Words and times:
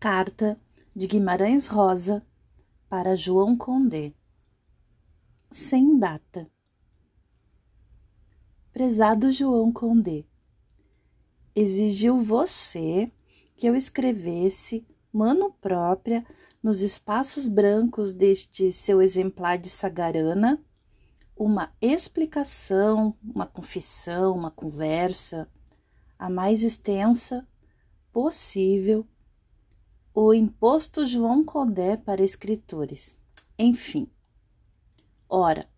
Carta 0.00 0.58
de 0.96 1.06
Guimarães 1.06 1.66
Rosa 1.66 2.26
para 2.88 3.14
João 3.14 3.54
Condé. 3.54 4.14
Sem 5.50 5.98
data. 5.98 6.50
Prezado 8.72 9.30
João 9.30 9.70
Condé, 9.70 10.24
exigiu 11.54 12.18
você 12.18 13.12
que 13.54 13.66
eu 13.66 13.76
escrevesse, 13.76 14.86
mano 15.12 15.52
própria, 15.60 16.24
nos 16.62 16.80
espaços 16.80 17.46
brancos 17.46 18.14
deste 18.14 18.72
seu 18.72 19.02
exemplar 19.02 19.58
de 19.58 19.68
Sagarana, 19.68 20.64
uma 21.36 21.74
explicação, 21.78 23.14
uma 23.22 23.44
confissão, 23.44 24.34
uma 24.34 24.50
conversa, 24.50 25.46
a 26.18 26.30
mais 26.30 26.62
extensa 26.62 27.46
possível 28.10 29.06
o 30.12 30.34
imposto 30.34 31.06
João 31.06 31.44
Condé 31.44 31.96
para 31.96 32.22
escritores. 32.22 33.16
Enfim. 33.56 34.08
Ora, 35.28 35.70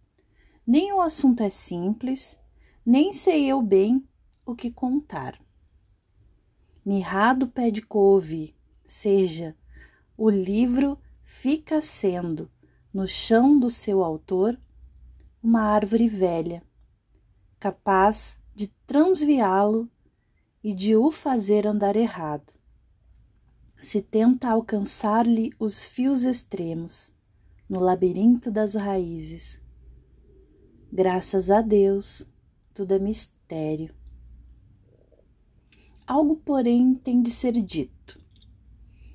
nem 0.67 0.93
o 0.93 1.03
assunto 1.03 1.43
é 1.43 1.51
simples, 1.51 2.41
nem 2.85 3.13
sei 3.13 3.47
eu 3.47 3.61
bem 3.61 4.03
o 4.47 4.55
que 4.55 4.71
contar. 4.71 5.39
Mirrado 6.85 7.47
pé 7.47 7.71
de 7.71 7.83
couve, 7.83 8.57
seja, 8.83 9.55
o 10.17 10.31
livro 10.31 10.99
fica 11.21 11.81
sendo, 11.83 12.51
no 12.93 13.07
chão 13.07 13.59
do 13.59 13.69
seu 13.69 14.03
autor, 14.03 14.59
uma 15.43 15.61
árvore 15.61 16.09
velha, 16.09 16.62
capaz 17.61 18.41
de 18.55 18.69
transviá-lo 18.87 19.91
e 20.65 20.73
de 20.73 20.97
o 20.97 21.11
fazer 21.11 21.67
andar 21.67 21.97
errado 21.97 22.62
se 23.83 24.01
tenta 24.01 24.49
alcançar-lhe 24.49 25.53
os 25.59 25.85
fios 25.85 26.23
extremos, 26.23 27.12
no 27.69 27.81
labirinto 27.81 28.48
das 28.48 28.77
raízes. 28.77 29.61
Graças 30.93 31.51
a 31.51 31.61
Deus, 31.61 32.25
tudo 32.73 32.95
é 32.95 33.01
mistério. 33.01 33.93
Algo, 36.06 36.37
porém, 36.37 36.95
tem 36.95 37.21
de 37.21 37.33
ser 37.33 37.61
dito. 37.61 38.21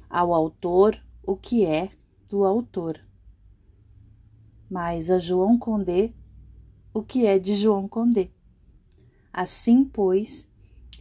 Ao 0.10 0.34
autor, 0.34 1.02
o 1.24 1.38
que 1.38 1.66
é 1.66 1.90
do 2.30 2.44
autor. 2.44 3.00
Mas 4.70 5.10
a 5.10 5.18
João 5.18 5.58
Condé, 5.58 6.14
o 6.94 7.02
que 7.02 7.26
é 7.26 7.40
de 7.40 7.56
João 7.56 7.88
Condé. 7.88 8.32
Assim, 9.32 9.86
pois, 9.86 10.46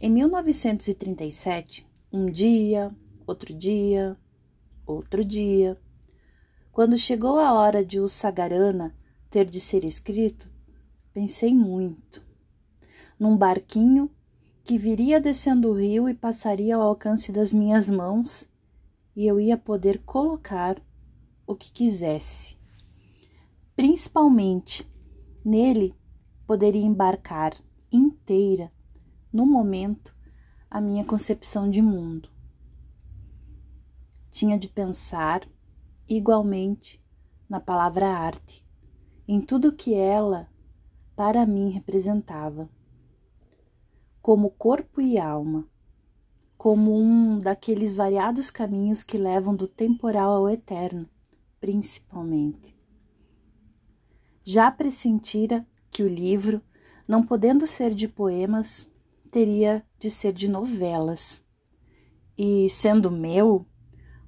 em 0.01 0.09
1937, 0.09 1.85
um 2.13 2.27
dia, 2.27 2.89
outro 3.27 3.53
dia, 3.53 4.17
outro 4.85 5.23
dia. 5.23 5.77
Quando 6.71 6.97
chegou 6.97 7.37
a 7.37 7.53
hora 7.53 7.83
de 7.83 7.99
o 7.99 8.07
Sagarana 8.07 8.95
ter 9.29 9.45
de 9.45 9.59
ser 9.59 9.83
escrito, 9.83 10.49
pensei 11.13 11.53
muito. 11.53 12.25
Num 13.19 13.35
barquinho 13.35 14.09
que 14.63 14.77
viria 14.77 15.19
descendo 15.19 15.69
o 15.69 15.73
rio 15.73 16.07
e 16.07 16.13
passaria 16.13 16.75
ao 16.75 16.81
alcance 16.81 17.31
das 17.31 17.51
minhas 17.51 17.89
mãos, 17.89 18.49
e 19.15 19.25
eu 19.25 19.39
ia 19.39 19.57
poder 19.57 19.99
colocar 20.05 20.77
o 21.45 21.55
que 21.55 21.71
quisesse. 21.71 22.57
Principalmente 23.75 24.89
nele 25.43 25.93
poderia 26.45 26.85
embarcar 26.85 27.53
inteira, 27.91 28.71
no 29.31 29.45
momento, 29.45 30.15
a 30.69 30.79
minha 30.79 31.03
concepção 31.03 31.69
de 31.69 31.81
mundo 31.81 32.29
tinha 34.37 34.55
de 34.55 34.67
pensar 34.67 35.49
igualmente 36.07 37.03
na 37.49 37.59
palavra 37.59 38.07
arte, 38.07 38.63
em 39.27 39.39
tudo 39.39 39.73
que 39.73 39.95
ela 39.95 40.47
para 41.15 41.43
mim 41.43 41.71
representava, 41.71 42.69
como 44.21 44.51
corpo 44.51 45.01
e 45.01 45.17
alma, 45.17 45.67
como 46.55 46.95
um 46.95 47.39
daqueles 47.39 47.93
variados 47.93 48.51
caminhos 48.51 49.01
que 49.01 49.17
levam 49.17 49.55
do 49.55 49.67
temporal 49.67 50.29
ao 50.33 50.47
eterno, 50.47 51.09
principalmente. 51.59 52.77
Já 54.43 54.69
pressentira 54.69 55.65
que 55.89 56.03
o 56.03 56.07
livro, 56.07 56.61
não 57.07 57.25
podendo 57.25 57.65
ser 57.65 57.91
de 57.91 58.07
poemas, 58.07 58.87
teria 59.31 59.83
de 59.97 60.11
ser 60.11 60.31
de 60.31 60.47
novelas. 60.47 61.43
E 62.37 62.69
sendo 62.69 63.09
meu, 63.09 63.65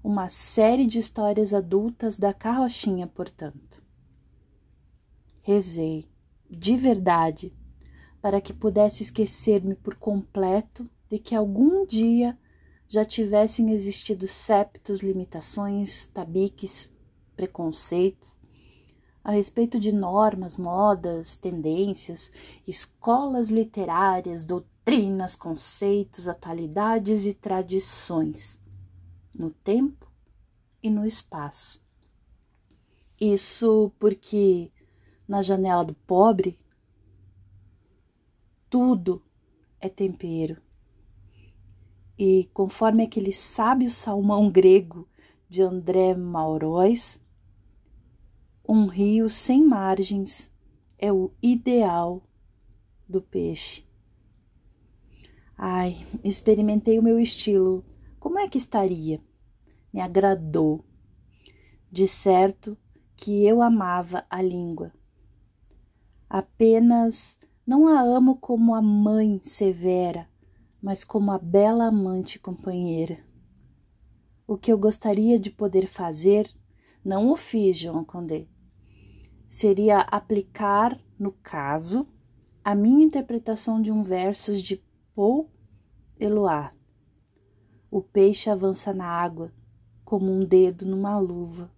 uma 0.04 0.30
série 0.30 0.86
de 0.86 1.00
histórias 1.00 1.54
adultas 1.54 2.18
da 2.18 2.34
carrochinha, 2.34 3.06
portanto. 3.06 3.84
Rezei, 5.42 6.08
de 6.50 6.76
verdade, 6.78 7.52
para 8.22 8.40
que 8.40 8.54
pudesse 8.54 9.04
esquecer-me 9.04 9.76
por 9.76 9.96
completo 9.96 10.90
de 11.10 11.20
que 11.20 11.36
algum 11.36 11.86
dia 11.86 12.38
já 12.88 13.04
tivessem 13.04 13.72
existido 13.72 14.28
septos, 14.28 15.00
limitações, 15.00 16.08
tabiques, 16.08 16.90
preconceitos 17.36 18.38
a 19.24 19.32
respeito 19.32 19.80
de 19.80 19.92
normas, 19.92 20.58
modas, 20.58 21.36
tendências, 21.36 22.32
escolas 22.66 23.50
literárias, 23.50 24.46
doutrinas, 24.46 25.36
conceitos, 25.36 26.28
atualidades 26.28 27.26
e 27.26 27.34
tradições 27.34 28.59
no 29.40 29.50
tempo 29.50 30.12
e 30.84 30.90
no 30.90 31.06
espaço. 31.06 31.82
Isso 33.20 33.90
porque 33.98 34.70
na 35.26 35.42
janela 35.42 35.86
do 35.86 35.94
pobre 35.94 36.60
tudo 38.70 39.24
é 39.80 39.88
tempero. 39.88 40.62
E 42.18 42.50
conforme 42.54 43.04
aquele 43.04 43.32
sábio 43.32 43.90
salmão 43.90 44.52
grego 44.52 45.08
de 45.48 45.64
André 45.64 46.14
Maurois, 46.14 47.18
um 48.68 48.88
rio 48.88 49.30
sem 49.30 49.66
margens 49.66 50.52
é 50.98 51.14
o 51.14 51.32
ideal 51.42 52.22
do 53.08 53.22
peixe. 53.22 53.88
Ai, 55.58 56.06
experimentei 56.26 57.00
o 57.00 57.04
meu 57.04 57.18
estilo. 57.18 57.86
Como 58.20 58.38
é 58.38 58.50
que 58.50 58.58
estaria? 58.58 59.22
Me 59.94 60.02
agradou. 60.02 60.86
De 61.92 62.08
certo 62.08 62.78
que 63.16 63.46
eu 63.46 63.62
amava 63.62 64.26
a 64.30 64.42
língua. 64.42 64.94
Apenas 66.30 67.38
não 67.66 67.88
a 67.88 68.02
amo 68.02 68.38
como 68.38 68.74
a 68.74 68.82
mãe 68.82 69.40
severa, 69.44 70.30
mas 70.82 71.04
como 71.04 71.32
a 71.32 71.38
bela 71.38 71.86
amante 71.86 72.40
companheira. 72.40 73.20
O 74.48 74.58
que 74.58 74.72
eu 74.72 74.78
gostaria 74.78 75.38
de 75.38 75.52
poder 75.52 75.86
fazer, 75.86 76.50
não 77.04 77.30
o 77.30 77.36
fiz, 77.36 77.78
João 77.78 78.04
Condé, 78.04 78.48
seria 79.48 80.00
aplicar, 80.00 81.00
no 81.18 81.32
caso, 81.32 82.08
a 82.64 82.74
minha 82.74 83.06
interpretação 83.06 83.82
de 83.82 83.92
um 83.92 84.02
versos 84.02 84.62
de 84.62 84.84
Paul 85.16 85.50
Eluard. 86.20 86.76
O 87.92 88.02
peixe 88.02 88.50
avança 88.50 88.94
na 88.94 89.06
água, 89.06 89.52
como 90.10 90.32
um 90.32 90.44
dedo 90.44 90.88
numa 90.88 91.20
luva. 91.20 91.72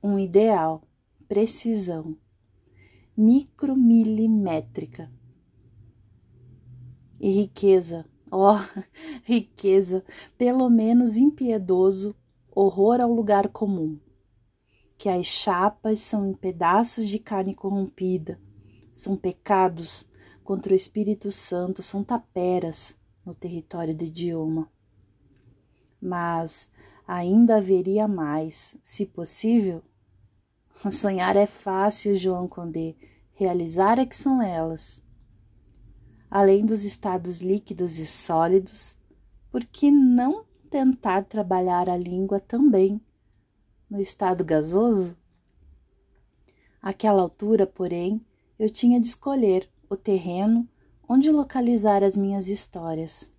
Um 0.00 0.20
ideal, 0.20 0.84
precisão, 1.26 2.16
micromilimétrica. 3.16 5.10
E 7.18 7.28
riqueza, 7.28 8.06
ó, 8.30 8.54
oh, 8.54 8.82
riqueza, 9.26 10.04
pelo 10.38 10.70
menos 10.70 11.16
impiedoso, 11.16 12.14
horror 12.54 13.00
ao 13.00 13.12
lugar 13.12 13.48
comum. 13.48 13.98
Que 14.96 15.08
as 15.08 15.26
chapas 15.26 15.98
são 15.98 16.30
em 16.30 16.34
pedaços 16.34 17.08
de 17.08 17.18
carne 17.18 17.52
corrompida, 17.52 18.40
são 18.92 19.16
pecados 19.16 20.08
contra 20.44 20.72
o 20.72 20.76
Espírito 20.76 21.32
Santo, 21.32 21.82
são 21.82 22.04
taperas 22.04 22.96
no 23.26 23.34
território 23.34 23.92
do 23.92 24.04
idioma 24.04 24.70
mas 26.00 26.70
ainda 27.06 27.56
haveria 27.56 28.06
mais, 28.06 28.76
se 28.82 29.04
possível. 29.04 29.82
Sonhar 30.90 31.36
é 31.36 31.46
fácil, 31.46 32.14
João 32.14 32.48
Condé, 32.48 32.94
realizar 33.34 33.98
é 33.98 34.06
que 34.06 34.16
são 34.16 34.40
elas. 34.40 35.02
Além 36.30 36.64
dos 36.64 36.84
estados 36.84 37.40
líquidos 37.40 37.98
e 37.98 38.06
sólidos, 38.06 38.96
por 39.50 39.64
que 39.64 39.90
não 39.90 40.44
tentar 40.70 41.24
trabalhar 41.24 41.88
a 41.88 41.96
língua 41.96 42.38
também 42.38 43.00
no 43.90 44.00
estado 44.00 44.44
gasoso? 44.44 45.18
Àquela 46.80 47.20
altura, 47.20 47.66
porém, 47.66 48.24
eu 48.58 48.70
tinha 48.70 49.00
de 49.00 49.08
escolher 49.08 49.68
o 49.88 49.96
terreno 49.96 50.68
onde 51.08 51.30
localizar 51.30 52.04
as 52.04 52.16
minhas 52.16 52.46
histórias. 52.46 53.32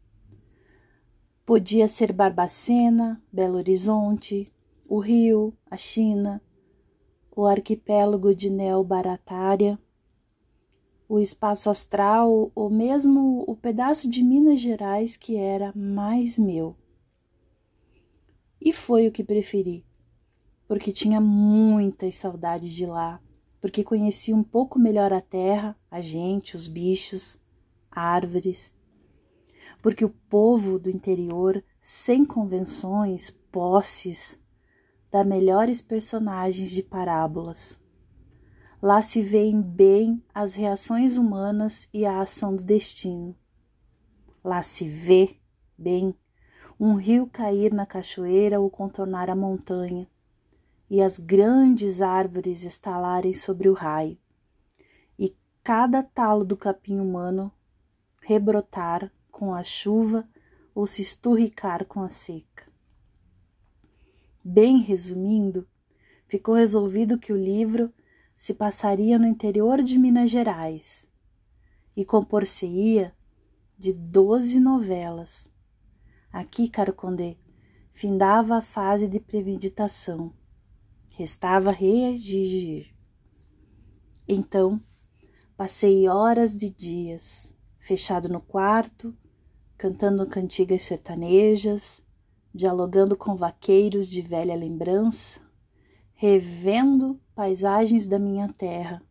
Podia 1.45 1.87
ser 1.87 2.13
Barbacena, 2.13 3.21
Belo 3.31 3.57
Horizonte, 3.57 4.51
o 4.87 4.99
Rio, 4.99 5.53
a 5.69 5.75
China, 5.75 6.41
o 7.35 7.45
arquipélago 7.45 8.35
de 8.35 8.49
Neo 8.49 8.83
Baratária, 8.83 9.79
o 11.09 11.19
espaço 11.19 11.69
astral 11.69 12.51
ou 12.53 12.69
mesmo 12.69 13.43
o 13.47 13.55
pedaço 13.55 14.09
de 14.09 14.23
Minas 14.23 14.61
Gerais 14.61 15.17
que 15.17 15.35
era 15.35 15.73
mais 15.75 16.37
meu. 16.37 16.75
E 18.61 18.71
foi 18.71 19.07
o 19.07 19.11
que 19.11 19.23
preferi, 19.23 19.83
porque 20.67 20.93
tinha 20.93 21.19
muitas 21.19 22.15
saudades 22.15 22.71
de 22.71 22.85
lá, 22.85 23.19
porque 23.59 23.83
conheci 23.83 24.33
um 24.33 24.43
pouco 24.43 24.77
melhor 24.77 25.11
a 25.11 25.19
terra, 25.19 25.75
a 25.89 25.99
gente, 25.99 26.55
os 26.55 26.67
bichos, 26.67 27.39
árvores, 27.89 28.73
porque 29.81 30.05
o 30.05 30.09
povo 30.09 30.77
do 30.77 30.89
interior, 30.89 31.63
sem 31.81 32.25
convenções, 32.25 33.31
posses, 33.51 34.41
dá 35.11 35.23
melhores 35.23 35.81
personagens 35.81 36.71
de 36.71 36.81
parábolas. 36.81 37.81
Lá 38.81 39.01
se 39.01 39.21
veem 39.21 39.61
bem 39.61 40.23
as 40.33 40.55
reações 40.55 41.17
humanas 41.17 41.87
e 41.93 42.05
a 42.05 42.21
ação 42.21 42.55
do 42.55 42.63
destino. 42.63 43.35
Lá 44.43 44.61
se 44.61 44.87
vê 44.87 45.37
bem 45.77 46.15
um 46.79 46.95
rio 46.95 47.27
cair 47.27 47.71
na 47.71 47.85
cachoeira 47.85 48.59
ou 48.59 48.67
contornar 48.67 49.29
a 49.29 49.35
montanha, 49.35 50.07
e 50.89 50.99
as 50.99 51.19
grandes 51.19 52.01
árvores 52.01 52.63
estalarem 52.63 53.35
sobre 53.35 53.69
o 53.69 53.73
raio, 53.73 54.17
e 55.17 55.35
cada 55.63 56.01
talo 56.01 56.43
do 56.43 56.57
capim 56.57 56.99
humano 56.99 57.51
rebrotar 58.19 59.11
com 59.31 59.53
a 59.53 59.63
chuva 59.63 60.27
ou 60.75 60.85
se 60.85 61.01
esturricar 61.01 61.85
com 61.85 62.01
a 62.01 62.09
seca. 62.09 62.65
Bem 64.43 64.79
resumindo, 64.79 65.67
ficou 66.27 66.55
resolvido 66.55 67.17
que 67.17 67.33
o 67.33 67.37
livro 67.37 67.93
se 68.35 68.53
passaria 68.53 69.17
no 69.17 69.25
interior 69.25 69.81
de 69.83 69.97
Minas 69.97 70.29
Gerais 70.29 71.09
e 71.95 72.05
compor-se-ia 72.05 73.13
de 73.77 73.93
doze 73.93 74.59
novelas 74.59 75.51
Aqui, 76.31 76.69
caro 76.69 76.93
Condé, 76.93 77.35
findava 77.91 78.55
a 78.55 78.61
fase 78.61 79.05
de 79.05 79.19
premeditação. 79.19 80.33
Restava 81.09 81.71
redigir. 81.71 82.95
Então, 84.25 84.81
passei 85.57 86.07
horas 86.07 86.55
de 86.55 86.69
dias, 86.69 87.53
fechado 87.79 88.29
no 88.29 88.39
quarto, 88.39 89.13
cantando 89.81 90.27
cantigas 90.27 90.83
sertanejas, 90.83 92.05
dialogando 92.53 93.17
com 93.17 93.35
vaqueiros 93.35 94.07
de 94.07 94.21
velha 94.21 94.55
lembrança, 94.55 95.41
revendo 96.13 97.19
paisagens 97.33 98.05
da 98.05 98.19
minha 98.19 98.47
terra 98.47 99.01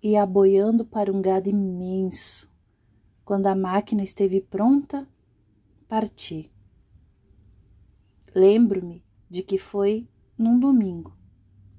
e 0.00 0.16
aboiando 0.16 0.84
para 0.84 1.10
um 1.10 1.20
gado 1.20 1.48
imenso. 1.48 2.48
Quando 3.24 3.48
a 3.48 3.56
máquina 3.56 4.04
esteve 4.04 4.40
pronta, 4.40 5.04
parti. 5.88 6.48
Lembro-me 8.32 9.04
de 9.28 9.42
que 9.42 9.58
foi 9.58 10.08
num 10.38 10.60
domingo, 10.60 11.12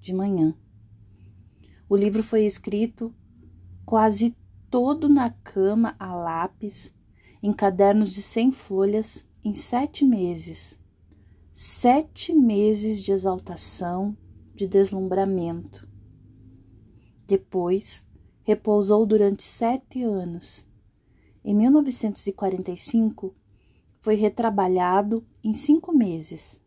de 0.02 0.14
manhã. 0.14 0.54
O 1.88 1.96
livro 1.96 2.22
foi 2.22 2.46
escrito 2.46 3.16
quase 3.86 4.36
todo 4.69 5.08
na 5.08 5.30
cama 5.30 5.96
a 5.98 6.14
lápis, 6.14 6.94
em 7.44 7.51
cadernos 7.51 8.13
de 8.13 8.22
cem 8.22 8.54
folhas, 8.54 9.28
em 9.44 9.54
sete 9.54 10.06
meses. 10.06 10.80
Sete 11.51 12.34
meses 12.34 13.01
de 13.01 13.12
exaltação, 13.12 14.16
de 14.56 14.66
deslumbramento. 14.66 15.86
Depois, 17.28 18.07
repousou 18.44 19.06
durante 19.06 19.44
sete 19.44 20.01
anos. 20.04 20.66
Em 21.44 21.54
1945, 21.54 23.36
foi 24.00 24.16
retrabalhado 24.16 25.28
em 25.44 25.54
cinco 25.54 25.92
meses. 25.92 26.63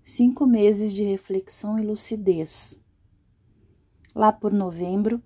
Cinco 0.00 0.46
meses 0.46 0.92
de 0.92 1.02
reflexão 1.02 1.76
e 1.76 1.82
lucidez. 1.82 2.80
Lá 4.14 4.30
por 4.30 4.52
novembro, 4.52 5.20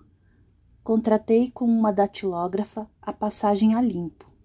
contratei 0.82 1.50
com 1.50 1.67
uma 1.67 1.93
datilógrafa 1.93 2.88
a 3.03 3.12
passagem 3.12 3.75
a 3.75 3.82
limpo. 3.82 4.36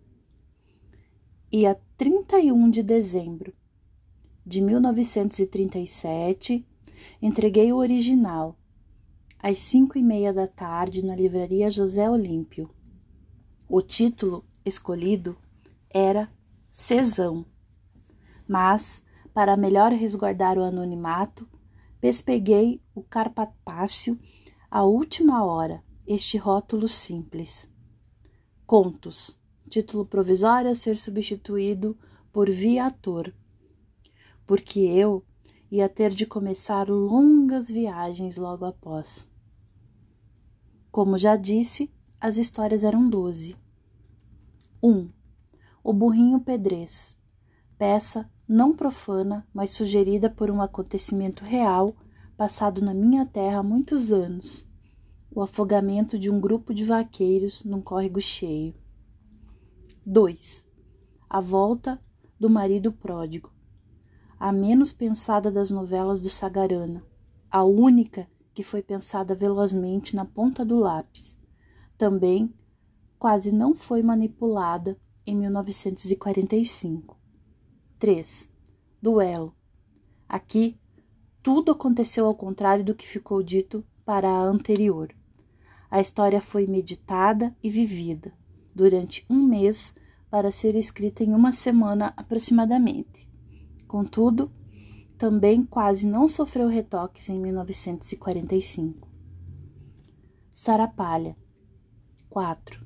E 1.53 1.65
a 1.65 1.75
31 1.97 2.69
de 2.69 2.81
dezembro 2.81 3.53
de 4.45 4.61
1937, 4.61 6.65
entreguei 7.21 7.73
o 7.73 7.75
original, 7.75 8.57
às 9.37 9.59
cinco 9.59 9.97
e 9.97 10.01
meia 10.01 10.31
da 10.31 10.47
tarde, 10.47 11.05
na 11.05 11.13
livraria 11.13 11.69
José 11.69 12.09
Olímpio. 12.09 12.69
O 13.67 13.81
título 13.81 14.45
escolhido 14.63 15.37
era 15.89 16.31
Cesão. 16.71 17.45
Mas, 18.47 19.03
para 19.33 19.57
melhor 19.57 19.91
resguardar 19.91 20.57
o 20.57 20.63
anonimato, 20.63 21.45
pespeguei 21.99 22.81
o 22.95 23.03
carpapácio 23.03 24.17
à 24.69 24.83
última 24.83 25.43
hora, 25.43 25.83
este 26.07 26.37
rótulo 26.37 26.87
simples. 26.87 27.69
Contos, 28.65 29.37
título 29.71 30.05
provisório 30.05 30.69
a 30.69 30.75
ser 30.75 30.97
substituído 30.97 31.97
por 32.29 32.49
viator, 32.49 33.33
porque 34.45 34.81
eu 34.81 35.23
ia 35.71 35.87
ter 35.87 36.11
de 36.11 36.25
começar 36.25 36.89
longas 36.89 37.69
viagens 37.69 38.35
logo 38.35 38.65
após. 38.65 39.31
Como 40.91 41.17
já 41.17 41.37
disse, 41.37 41.89
as 42.19 42.35
histórias 42.35 42.83
eram 42.83 43.09
doze. 43.09 43.55
Um, 44.83 45.09
o 45.81 45.93
Burrinho 45.93 46.41
Pedrez, 46.41 47.15
peça 47.77 48.29
não 48.45 48.75
profana, 48.75 49.47
mas 49.53 49.71
sugerida 49.71 50.29
por 50.29 50.51
um 50.51 50.61
acontecimento 50.61 51.45
real 51.45 51.95
passado 52.35 52.81
na 52.81 52.93
minha 52.93 53.25
terra 53.25 53.59
há 53.59 53.63
muitos 53.63 54.11
anos: 54.11 54.67
o 55.33 55.41
afogamento 55.41 56.19
de 56.19 56.29
um 56.29 56.41
grupo 56.41 56.73
de 56.73 56.83
vaqueiros 56.83 57.63
num 57.63 57.81
córrego 57.81 58.19
cheio. 58.19 58.80
2. 60.03 60.67
A 61.29 61.39
volta 61.39 62.03
do 62.39 62.49
marido 62.49 62.91
pródigo, 62.91 63.53
a 64.39 64.51
menos 64.51 64.91
pensada 64.91 65.51
das 65.51 65.69
novelas 65.69 66.19
do 66.19 66.27
Sagarana, 66.27 67.03
a 67.51 67.63
única 67.63 68.27
que 68.51 68.63
foi 68.63 68.81
pensada 68.81 69.35
velozmente 69.35 70.15
na 70.15 70.25
ponta 70.25 70.65
do 70.65 70.79
lápis. 70.79 71.39
Também 71.99 72.51
quase 73.19 73.51
não 73.51 73.75
foi 73.75 74.01
manipulada 74.01 74.99
em 75.23 75.35
1945. 75.35 77.15
3. 77.99 78.49
Duelo. 78.99 79.55
Aqui, 80.27 80.79
tudo 81.43 81.73
aconteceu 81.73 82.25
ao 82.25 82.33
contrário 82.33 82.83
do 82.83 82.95
que 82.95 83.07
ficou 83.07 83.43
dito 83.43 83.85
para 84.03 84.27
a 84.27 84.41
anterior. 84.41 85.13
A 85.91 86.01
história 86.01 86.41
foi 86.41 86.65
meditada 86.65 87.55
e 87.61 87.69
vivida 87.69 88.33
durante 88.73 89.25
um 89.29 89.43
mês 89.43 89.93
para 90.29 90.51
ser 90.51 90.75
escrita 90.75 91.23
em 91.23 91.33
uma 91.33 91.51
semana 91.51 92.13
aproximadamente. 92.15 93.29
Contudo, 93.87 94.51
também 95.17 95.65
quase 95.65 96.07
não 96.07 96.27
sofreu 96.27 96.67
retoques 96.67 97.29
em 97.29 97.37
1945. 97.37 99.07
Sarapalha. 100.51 101.35
4. 102.29 102.85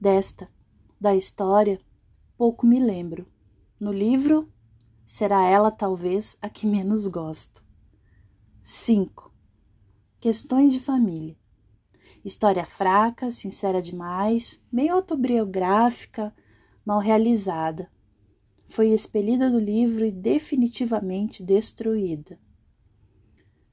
Desta, 0.00 0.48
da 1.00 1.14
história, 1.14 1.80
pouco 2.36 2.66
me 2.66 2.80
lembro. 2.80 3.26
No 3.78 3.92
livro, 3.92 4.52
será 5.06 5.44
ela 5.44 5.70
talvez 5.70 6.36
a 6.42 6.48
que 6.48 6.66
menos 6.66 7.06
gosto. 7.06 7.64
5. 8.62 9.32
Questões 10.18 10.72
de 10.72 10.80
família. 10.80 11.36
História 12.24 12.64
fraca, 12.64 13.30
sincera 13.30 13.82
demais, 13.82 14.58
meio 14.72 14.94
autobiográfica, 14.94 16.34
mal 16.84 16.98
realizada. 16.98 17.90
Foi 18.66 18.88
expelida 18.88 19.50
do 19.50 19.58
livro 19.58 20.06
e 20.06 20.10
definitivamente 20.10 21.42
destruída. 21.42 22.38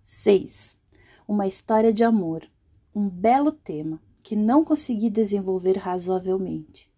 6. 0.04 0.78
Uma 1.26 1.48
história 1.48 1.94
de 1.94 2.04
amor. 2.04 2.46
Um 2.94 3.08
belo 3.08 3.54
tema 3.54 4.02
que 4.22 4.36
não 4.36 4.66
consegui 4.66 5.10
desenvolver 5.10 5.78
razoavelmente 5.78 6.92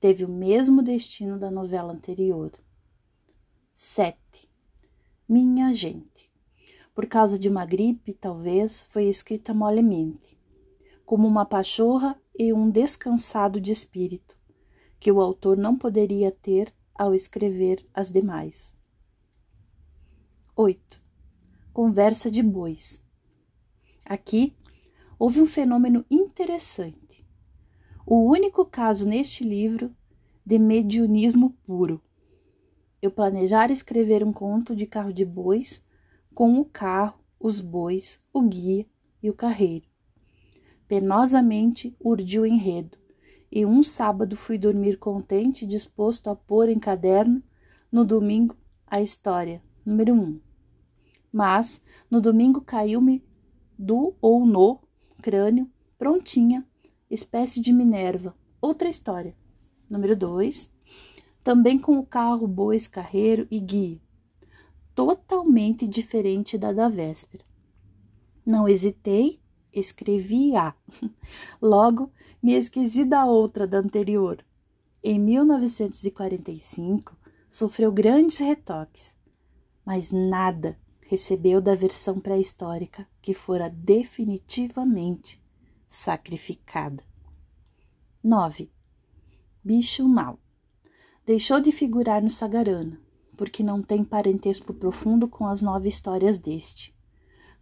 teve 0.00 0.24
o 0.24 0.28
mesmo 0.28 0.80
destino 0.80 1.38
da 1.38 1.50
novela 1.50 1.92
anterior. 1.92 2.52
7. 3.72 4.16
Minha 5.28 5.74
gente. 5.74 6.32
Por 6.94 7.06
causa 7.06 7.38
de 7.38 7.48
uma 7.48 7.66
gripe, 7.66 8.14
talvez, 8.14 8.82
foi 8.88 9.04
escrita 9.04 9.52
molemente, 9.52 10.39
como 11.10 11.26
uma 11.26 11.44
pachorra 11.44 12.16
e 12.38 12.52
um 12.52 12.70
descansado 12.70 13.60
de 13.60 13.72
espírito, 13.72 14.38
que 15.00 15.10
o 15.10 15.20
autor 15.20 15.56
não 15.56 15.76
poderia 15.76 16.30
ter 16.30 16.72
ao 16.94 17.12
escrever 17.12 17.84
as 17.92 18.12
demais. 18.12 18.76
8. 20.54 21.02
Conversa 21.72 22.30
de 22.30 22.40
bois. 22.44 23.04
Aqui 24.04 24.56
houve 25.18 25.40
um 25.40 25.46
fenômeno 25.46 26.06
interessante. 26.08 27.26
O 28.06 28.30
único 28.30 28.64
caso 28.64 29.04
neste 29.04 29.42
livro 29.42 29.92
de 30.46 30.60
mediunismo 30.60 31.50
puro. 31.64 32.00
Eu 33.02 33.10
planejara 33.10 33.72
escrever 33.72 34.22
um 34.22 34.32
conto 34.32 34.76
de 34.76 34.86
carro 34.86 35.12
de 35.12 35.24
bois 35.24 35.84
com 36.32 36.60
o 36.60 36.64
carro, 36.64 37.18
os 37.36 37.58
bois, 37.58 38.22
o 38.32 38.42
guia 38.42 38.86
e 39.20 39.28
o 39.28 39.34
carreiro. 39.34 39.89
Penosamente 40.90 41.94
urdi 42.00 42.40
o 42.40 42.44
enredo, 42.44 42.98
e 43.48 43.64
um 43.64 43.80
sábado 43.80 44.36
fui 44.36 44.58
dormir 44.58 44.98
contente, 44.98 45.64
disposto 45.64 46.28
a 46.28 46.34
pôr 46.34 46.68
em 46.68 46.80
caderno, 46.80 47.40
no 47.92 48.04
domingo, 48.04 48.56
a 48.88 49.00
história, 49.00 49.62
número 49.86 50.12
um. 50.12 50.40
Mas, 51.32 51.80
no 52.10 52.20
domingo 52.20 52.60
caiu-me 52.60 53.22
do 53.78 54.16
ou 54.20 54.44
no 54.44 54.80
crânio, 55.22 55.70
prontinha, 55.96 56.66
espécie 57.08 57.60
de 57.60 57.72
Minerva, 57.72 58.34
outra 58.60 58.88
história. 58.88 59.36
Número 59.88 60.16
dois, 60.16 60.74
também 61.44 61.78
com 61.78 62.00
o 62.00 62.04
carro, 62.04 62.48
bois, 62.48 62.88
carreiro 62.88 63.46
e 63.48 63.60
guia, 63.60 64.00
totalmente 64.92 65.86
diferente 65.86 66.58
da 66.58 66.72
da 66.72 66.88
véspera. 66.88 67.44
Não 68.44 68.68
hesitei, 68.68 69.39
escrevi 69.72 70.56
A. 70.56 70.74
Logo, 71.60 72.10
me 72.42 72.52
esqueci 72.54 73.04
da 73.04 73.24
outra 73.24 73.66
da 73.66 73.78
anterior. 73.78 74.44
Em 75.02 75.18
1945, 75.18 77.16
sofreu 77.48 77.90
grandes 77.90 78.38
retoques, 78.38 79.16
mas 79.84 80.12
nada 80.12 80.78
recebeu 81.06 81.60
da 81.60 81.74
versão 81.74 82.20
pré-histórica 82.20 83.06
que 83.20 83.34
fora 83.34 83.68
definitivamente 83.68 85.42
sacrificada. 85.88 87.02
9. 88.22 88.70
Bicho 89.64 90.06
mau. 90.08 90.38
Deixou 91.26 91.60
de 91.60 91.72
figurar 91.72 92.22
no 92.22 92.30
Sagarana, 92.30 93.00
porque 93.36 93.62
não 93.62 93.82
tem 93.82 94.04
parentesco 94.04 94.72
profundo 94.72 95.26
com 95.26 95.46
as 95.46 95.62
nove 95.62 95.88
histórias 95.88 96.38
deste, 96.38 96.94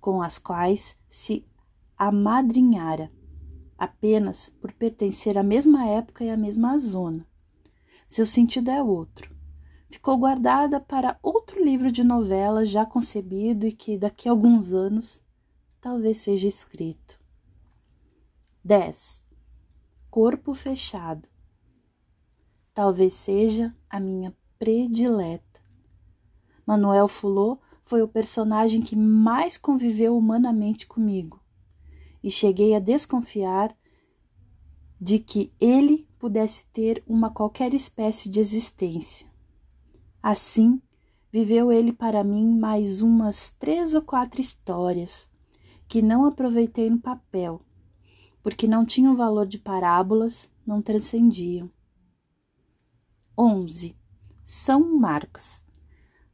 com 0.00 0.20
as 0.20 0.38
quais 0.38 0.98
se 1.08 1.46
amadrinhara, 1.98 3.10
apenas 3.76 4.48
por 4.60 4.72
pertencer 4.72 5.36
à 5.36 5.42
mesma 5.42 5.86
época 5.86 6.24
e 6.24 6.30
à 6.30 6.36
mesma 6.36 6.78
zona. 6.78 7.26
Seu 8.06 8.24
sentido 8.24 8.70
é 8.70 8.82
outro 8.82 9.38
ficou 9.88 10.18
guardada 10.18 10.78
para 10.78 11.18
outro 11.22 11.62
livro 11.64 11.90
de 11.90 12.04
novelas 12.04 12.68
já 12.68 12.84
concebido 12.84 13.66
e 13.66 13.72
que 13.72 13.98
daqui 13.98 14.28
a 14.28 14.32
alguns 14.32 14.72
anos 14.72 15.22
talvez 15.80 16.18
seja 16.18 16.46
escrito. 16.46 17.18
10. 18.62 19.24
Corpo 20.10 20.52
fechado. 20.54 21.28
Talvez 22.74 23.14
seja 23.14 23.74
a 23.88 23.98
minha 23.98 24.36
predileta. 24.58 25.60
Manuel 26.66 27.08
Fulô 27.08 27.58
foi 27.82 28.02
o 28.02 28.08
personagem 28.08 28.82
que 28.82 28.94
mais 28.94 29.56
conviveu 29.56 30.16
humanamente 30.16 30.86
comigo, 30.86 31.40
e 32.22 32.30
cheguei 32.30 32.74
a 32.74 32.78
desconfiar 32.78 33.76
de 35.00 35.18
que 35.18 35.52
ele 35.60 36.08
pudesse 36.18 36.66
ter 36.66 37.02
uma 37.06 37.30
qualquer 37.30 37.72
espécie 37.72 38.28
de 38.28 38.40
existência. 38.40 39.28
Assim, 40.22 40.82
viveu 41.30 41.70
ele 41.70 41.92
para 41.92 42.24
mim 42.24 42.58
mais 42.58 43.00
umas 43.00 43.52
três 43.52 43.94
ou 43.94 44.02
quatro 44.02 44.40
histórias 44.40 45.30
que 45.86 46.02
não 46.02 46.26
aproveitei 46.26 46.90
no 46.90 46.98
papel, 46.98 47.62
porque 48.42 48.66
não 48.66 48.84
tinham 48.84 49.16
valor 49.16 49.46
de 49.46 49.58
parábolas, 49.58 50.50
não 50.66 50.82
transcendiam. 50.82 51.70
11. 53.38 53.96
São 54.44 54.98
Marcos. 54.98 55.64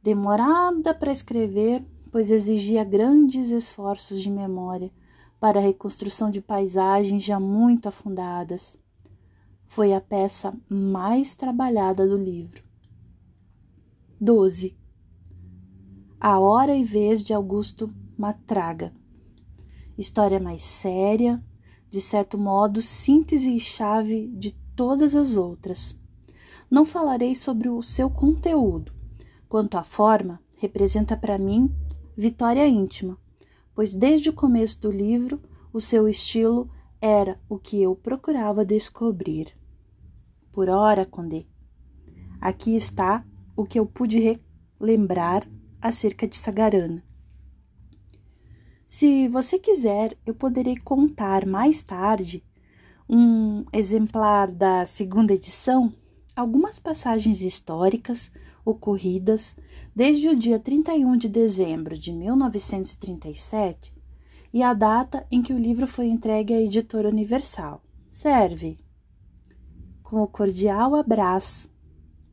Demorada 0.01 0.93
para 0.93 1.11
escrever, 1.11 1.85
pois 2.11 2.31
exigia 2.31 2.83
grandes 2.83 3.49
esforços 3.49 4.21
de 4.21 4.29
memória 4.29 4.91
para 5.45 5.59
a 5.59 5.61
reconstrução 5.61 6.31
de 6.31 6.41
paisagens 6.41 7.23
já 7.23 7.39
muito 7.39 7.87
afundadas. 7.87 8.79
Foi 9.63 9.93
a 9.93 10.01
peça 10.01 10.51
mais 10.67 11.35
trabalhada 11.35 12.07
do 12.07 12.17
livro. 12.17 12.63
12. 14.19 14.75
A 16.19 16.39
Hora 16.39 16.75
e 16.75 16.83
Vez 16.83 17.23
de 17.23 17.31
Augusto 17.31 17.93
Matraga. 18.17 18.91
História 19.95 20.39
mais 20.39 20.63
séria, 20.63 21.39
de 21.91 22.01
certo 22.01 22.39
modo, 22.39 22.81
síntese 22.81 23.55
e 23.55 23.59
chave 23.59 24.27
de 24.29 24.51
todas 24.75 25.13
as 25.13 25.37
outras. 25.37 25.95
Não 26.71 26.85
falarei 26.85 27.35
sobre 27.35 27.69
o 27.69 27.83
seu 27.83 28.09
conteúdo. 28.09 28.91
Quanto 29.47 29.77
à 29.77 29.83
forma, 29.83 30.41
representa 30.55 31.15
para 31.15 31.37
mim 31.37 31.71
vitória 32.17 32.67
íntima, 32.67 33.15
pois 33.75 33.93
desde 33.93 34.29
o 34.29 34.33
começo 34.33 34.81
do 34.81 34.89
livro 34.89 35.39
o 35.71 35.81
seu 35.81 36.07
estilo 36.07 36.71
era 37.01 37.39
o 37.49 37.59
que 37.59 37.81
eu 37.83 37.95
procurava 37.95 38.63
descobrir. 38.65 39.53
Por 40.51 40.69
ora, 40.69 41.05
Condé, 41.05 41.45
aqui 42.39 42.75
está 42.75 43.25
o 43.55 43.65
que 43.65 43.77
eu 43.77 43.85
pude 43.85 44.41
lembrar 44.79 45.47
acerca 45.81 46.25
de 46.25 46.37
Sagarana. 46.37 47.03
Se 48.87 49.27
você 49.27 49.59
quiser, 49.59 50.17
eu 50.25 50.33
poderei 50.33 50.77
contar 50.77 51.45
mais 51.45 51.83
tarde 51.83 52.43
um 53.09 53.65
exemplar 53.73 54.51
da 54.51 54.85
segunda 54.85 55.33
edição, 55.33 55.93
algumas 56.35 56.79
passagens 56.79 57.41
históricas 57.41 58.31
ocorridas 58.65 59.55
desde 59.95 60.27
o 60.27 60.35
dia 60.35 60.59
31 60.59 61.15
de 61.15 61.29
dezembro 61.29 61.97
de 61.97 62.11
1937 62.11 63.93
e 64.51 64.63
a 64.63 64.73
data 64.73 65.25
em 65.31 65.41
que 65.41 65.53
o 65.53 65.57
livro 65.57 65.85
foi 65.85 66.07
entregue 66.07 66.53
à 66.53 66.59
editora 66.59 67.07
Universal. 67.09 67.83
Serve! 68.09 68.77
Com 70.01 70.21
o 70.21 70.27
cordial 70.27 70.95
abraço 70.95 71.71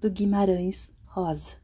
do 0.01 0.11
Guimarães 0.11 0.91
rosa. 1.05 1.62